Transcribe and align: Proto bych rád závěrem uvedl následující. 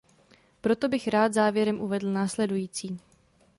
Proto 0.61 0.89
bych 0.89 1.07
rád 1.07 1.33
závěrem 1.33 1.81
uvedl 1.81 2.11
následující. 2.13 2.99